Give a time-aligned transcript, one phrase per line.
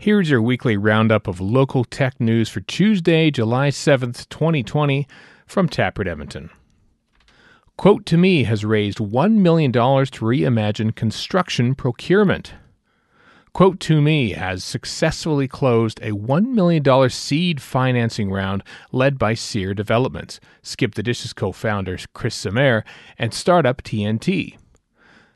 [0.00, 5.08] Here's your weekly roundup of local tech news for Tuesday, July 7th, 2020,
[5.44, 6.50] from Taproot Edmonton.
[7.76, 12.54] Quote to Me has raised $1 million to reimagine construction procurement.
[13.52, 18.62] Quote to Me has successfully closed a $1 million seed financing round
[18.92, 22.84] led by Sear Developments, Skip the Dishes co founder Chris Simair,
[23.18, 24.58] and startup TNT.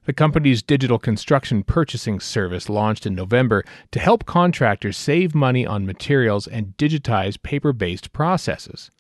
[0.05, 5.87] The company's digital construction purchasing service launched in November to help contractors save money on
[5.87, 8.91] materials and digitize paper based processes.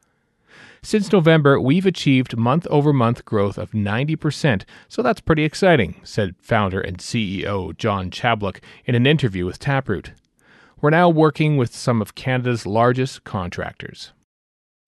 [0.80, 6.36] Since November, we've achieved month over month growth of 90%, so that's pretty exciting, said
[6.40, 10.12] founder and CEO John Chablik in an interview with Taproot.
[10.80, 14.12] We're now working with some of Canada's largest contractors.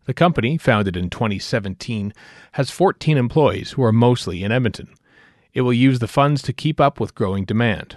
[0.07, 2.13] The company, founded in 2017,
[2.53, 4.95] has 14 employees who are mostly in Edmonton.
[5.55, 7.97] It will use the funds to keep up with growing demand.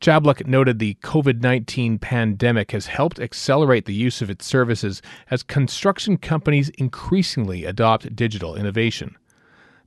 [0.00, 5.42] Chablik noted the COVID 19 pandemic has helped accelerate the use of its services as
[5.42, 9.16] construction companies increasingly adopt digital innovation.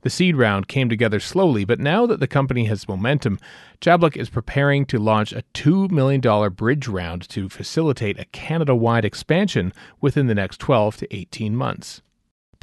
[0.00, 3.38] The seed round came together slowly, but now that the company has momentum,
[3.80, 6.20] Chablik is preparing to launch a $2 million
[6.52, 12.02] bridge round to facilitate a Canada wide expansion within the next 12 to 18 months.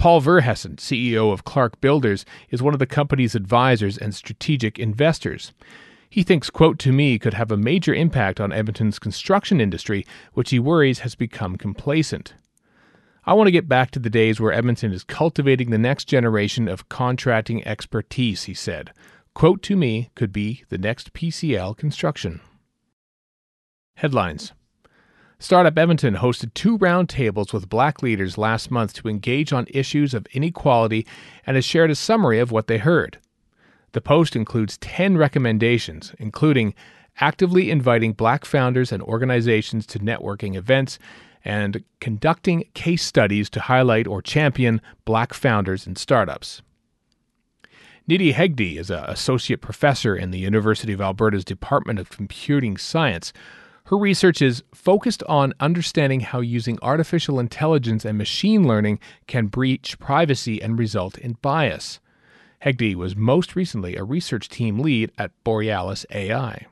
[0.04, 5.54] Paul Verhesen, CEO of Clark Builders, is one of the company's advisors and strategic investors.
[6.10, 10.50] He thinks Quote to Me could have a major impact on Edmonton's construction industry, which
[10.50, 12.34] he worries has become complacent.
[13.26, 16.68] I want to get back to the days where Edmonton is cultivating the next generation
[16.68, 18.92] of contracting expertise, he said.
[19.34, 22.42] Quote to Me could be the next PCL construction.
[23.96, 24.52] Headlines
[25.44, 30.26] Startup Edmonton hosted two roundtables with black leaders last month to engage on issues of
[30.28, 31.06] inequality
[31.46, 33.18] and has shared a summary of what they heard.
[33.92, 36.74] The post includes 10 recommendations, including
[37.20, 40.98] actively inviting black founders and organizations to networking events
[41.44, 46.62] and conducting case studies to highlight or champion black founders and startups.
[48.10, 53.34] Nidhi Hegde is an associate professor in the University of Alberta's Department of Computing Science
[53.86, 60.00] her research is focused on understanding how using artificial intelligence and machine learning can breach
[60.00, 62.00] privacy and result in bias.
[62.64, 66.68] Hegde was most recently a research team lead at Borealis AI.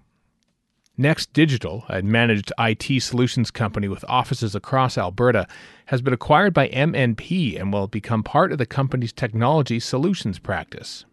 [0.97, 5.47] Next Digital, a managed IT solutions company with offices across Alberta,
[5.87, 11.05] has been acquired by MNP and will become part of the company's technology solutions practice.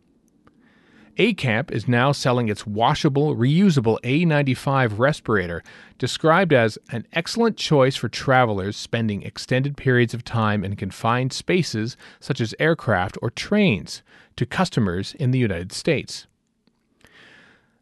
[1.18, 5.64] ACAMP is now selling its washable, reusable A95 respirator,
[5.98, 11.96] described as an excellent choice for travelers spending extended periods of time in confined spaces
[12.20, 14.02] such as aircraft or trains,
[14.36, 16.28] to customers in the United States.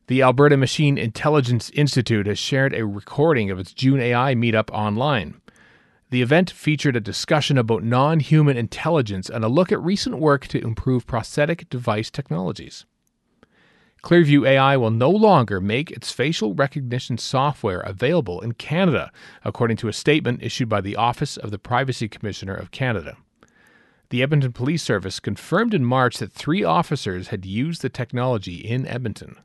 [0.07, 5.39] The Alberta Machine Intelligence Institute has shared a recording of its June AI meetup online.
[6.09, 10.47] The event featured a discussion about non human intelligence and a look at recent work
[10.47, 12.87] to improve prosthetic device technologies.
[14.07, 19.11] Clearview AI will no longer make its facial recognition software available in Canada,
[19.45, 23.17] according to a statement issued by the Office of the Privacy Commissioner of Canada.
[24.11, 28.87] The Edmonton Police Service confirmed in March that three officers had used the technology in
[28.87, 29.39] Edmonton.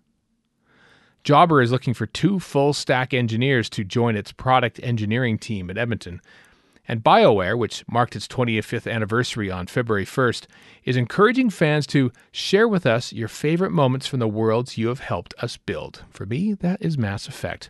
[1.24, 5.78] Jobber is looking for two full stack engineers to join its product engineering team at
[5.80, 6.22] Edmonton,
[6.88, 10.46] and BioWare, which marked its 25th anniversary on February 1st,
[10.84, 15.00] is encouraging fans to share with us your favorite moments from the worlds you have
[15.00, 16.04] helped us build.
[16.10, 17.70] For me, that is Mass Effect.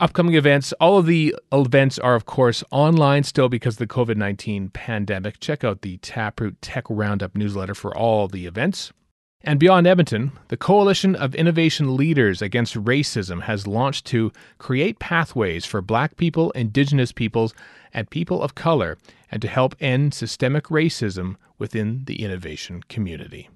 [0.00, 0.72] Upcoming events.
[0.74, 5.40] All of the events are, of course, online still because of the COVID 19 pandemic.
[5.40, 8.92] Check out the Taproot Tech Roundup newsletter for all the events.
[9.44, 15.64] And beyond Edmonton, the Coalition of Innovation Leaders Against Racism has launched to create pathways
[15.64, 17.54] for Black people, Indigenous peoples,
[17.94, 18.98] and people of color,
[19.30, 23.48] and to help end systemic racism within the innovation community.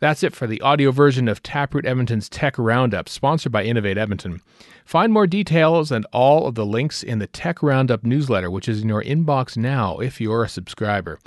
[0.00, 4.40] That's it for the audio version of Taproot Edmonton's Tech Roundup, sponsored by Innovate Edmonton.
[4.84, 8.82] Find more details and all of the links in the Tech Roundup newsletter, which is
[8.82, 11.18] in your inbox now if you're a subscriber.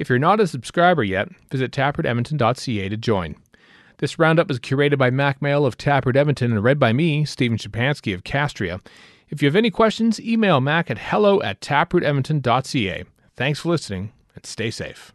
[0.00, 3.36] If you're not a subscriber yet, visit taprootedmonton.ca to join.
[3.98, 7.58] This roundup is curated by Mack Male of Taproot Edmonton and read by me, Stephen
[7.58, 8.80] Shapansky of Castria.
[9.28, 13.04] If you have any questions, email mac at hello at taprootedmonton.ca.
[13.36, 15.12] Thanks for listening and stay safe.